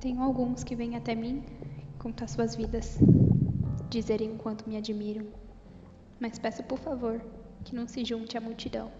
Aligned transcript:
Tenho 0.00 0.22
alguns 0.22 0.62
que 0.62 0.76
vêm 0.76 0.94
até 0.94 1.12
mim 1.12 1.42
contar 1.98 2.28
suas 2.28 2.54
vidas, 2.54 2.98
dizerem 3.90 4.36
quanto 4.36 4.68
me 4.68 4.76
admiram. 4.76 5.26
Mas 6.20 6.38
peço 6.38 6.62
por 6.62 6.78
favor 6.78 7.20
que 7.64 7.74
não 7.74 7.88
se 7.88 8.04
junte 8.04 8.38
à 8.38 8.40
multidão. 8.40 8.92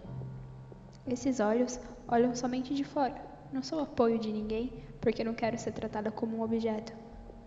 Esses 1.07 1.39
olhos 1.39 1.79
olham 2.05 2.35
somente 2.35 2.73
de 2.73 2.83
fora. 2.83 3.15
Não 3.53 3.63
sou 3.63 3.79
apoio 3.79 4.19
de 4.19 4.29
ninguém 4.29 4.73
porque 4.99 5.23
não 5.23 5.33
quero 5.33 5.57
ser 5.57 5.71
tratada 5.71 6.11
como 6.11 6.35
um 6.35 6.41
objeto, 6.41 6.93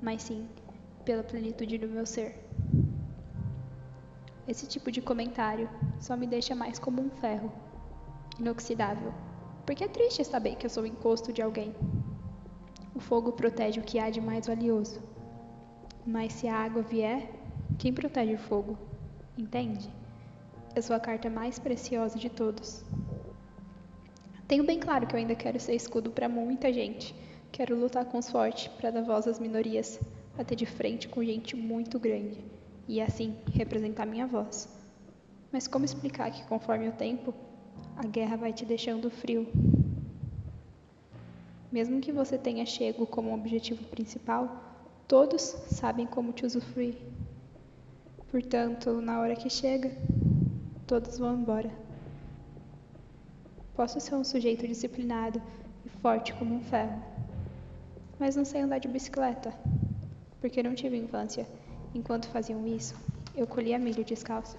mas 0.00 0.23
sim 0.23 0.48
pela 1.05 1.23
plenitude 1.23 1.77
do 1.77 1.88
meu 1.88 2.06
ser. 2.06 2.48
Esse 4.48 4.66
tipo 4.66 4.91
de 4.91 5.02
comentário 5.02 5.69
só 6.00 6.16
me 6.16 6.27
deixa 6.27 6.55
mais 6.55 6.78
como 6.78 7.02
um 7.02 7.10
ferro, 7.10 7.52
inoxidável, 8.41 9.12
porque 9.66 9.84
é 9.84 9.88
triste 9.88 10.24
saber 10.24 10.56
que 10.56 10.64
eu 10.64 10.70
sou 10.70 10.84
o 10.84 10.87
encosto 10.87 11.34
de 11.34 11.42
alguém. 11.42 11.74
O 12.95 13.01
fogo 13.01 13.32
protege 13.32 13.80
o 13.80 13.82
que 13.82 13.98
há 13.98 14.10
de 14.10 14.20
mais 14.20 14.46
valioso. 14.46 15.01
Mas 16.06 16.32
se 16.32 16.48
a 16.48 16.55
água 16.55 16.82
vier, 16.82 17.30
quem 17.78 17.92
protege 17.92 18.34
o 18.34 18.38
fogo? 18.38 18.77
Entende? 19.37 19.88
Eu 20.74 20.82
sou 20.82 20.95
a 20.95 21.01
carta 21.01 21.30
mais 21.30 21.59
preciosa 21.59 22.18
de 22.18 22.28
todos. 22.28 22.84
Tenho 24.46 24.65
bem 24.65 24.78
claro 24.78 25.06
que 25.06 25.15
eu 25.15 25.18
ainda 25.18 25.34
quero 25.34 25.59
ser 25.59 25.74
escudo 25.74 26.10
para 26.10 26.28
muita 26.28 26.73
gente. 26.73 27.15
Quero 27.51 27.78
lutar 27.78 28.05
com 28.05 28.18
os 28.18 28.30
fortes 28.30 28.68
para 28.68 28.91
dar 28.91 29.02
voz 29.02 29.27
às 29.27 29.38
minorias, 29.38 30.01
bater 30.37 30.56
de 30.56 30.66
frente 30.66 31.09
com 31.09 31.24
gente 31.24 31.56
muito 31.56 31.98
grande 31.98 32.38
e 32.88 33.01
assim 33.01 33.37
representar 33.52 34.06
minha 34.06 34.27
voz. 34.27 34.68
Mas 35.51 35.68
como 35.68 35.84
explicar 35.84 36.30
que 36.30 36.45
conforme 36.45 36.88
o 36.88 36.93
tempo, 36.93 37.34
a 37.96 38.06
guerra 38.06 38.37
vai 38.37 38.52
te 38.52 38.65
deixando 38.65 39.10
frio? 39.10 39.46
Mesmo 41.73 42.01
que 42.01 42.12
você 42.12 42.37
tenha 42.37 42.66
chego 42.66 43.06
como 43.06 43.34
objetivo 43.34 43.82
principal, 43.84 44.62
todos 45.09 45.40
sabem 45.40 46.06
como 46.06 46.32
te 46.32 46.45
usufruir. 46.45 46.96
Portanto, 48.30 49.01
na 49.01 49.20
hora 49.20 49.34
que 49.34 49.48
chega, 49.48 49.90
todos 50.87 51.18
vão 51.18 51.34
embora. 51.34 51.70
Posso 53.74 53.98
ser 53.98 54.14
um 54.14 54.24
sujeito 54.24 54.68
disciplinado 54.68 55.40
e 55.84 55.88
forte 55.88 56.34
como 56.34 56.54
um 56.54 56.60
ferro, 56.60 57.02
mas 58.18 58.36
não 58.36 58.45
sei 58.45 58.60
andar 58.60 58.79
de 58.79 58.88
bicicleta, 58.88 59.52
porque 60.40 60.62
não 60.62 60.74
tive 60.74 60.96
infância 60.98 61.46
Enquanto 61.95 62.29
faziam 62.29 62.66
isso, 62.66 62.95
eu 63.34 63.46
colhia 63.46 63.79
milho 63.79 64.03
descalço. 64.03 64.56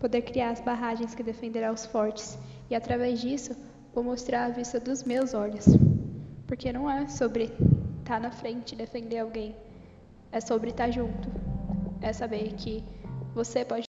Poder 0.00 0.22
criar 0.22 0.50
as 0.50 0.60
barragens 0.60 1.14
que 1.14 1.22
defenderão 1.22 1.72
os 1.72 1.86
fortes, 1.86 2.36
e 2.68 2.74
através 2.74 3.20
disso 3.20 3.54
vou 3.94 4.04
mostrar 4.04 4.46
a 4.46 4.48
vista 4.48 4.78
dos 4.78 5.04
meus 5.04 5.34
olhos. 5.34 5.66
Porque 6.46 6.72
não 6.72 6.90
é 6.90 7.06
sobre 7.08 7.44
estar 7.44 8.04
tá 8.04 8.20
na 8.20 8.30
frente 8.30 8.72
e 8.72 8.76
defender 8.76 9.18
alguém, 9.18 9.54
é 10.32 10.40
sobre 10.40 10.70
estar 10.70 10.86
tá 10.86 10.90
junto. 10.90 11.28
É 12.00 12.12
saber 12.12 12.52
que 12.54 12.84
você 13.34 13.64
pode 13.64 13.78